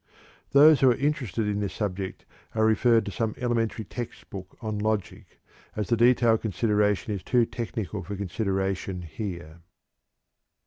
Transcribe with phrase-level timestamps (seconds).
[0.49, 4.79] Those who are interested in this subject are referred to some elementary text book on
[4.79, 5.39] logic,
[5.75, 9.59] as the detailed consideration is too technical for consideration here.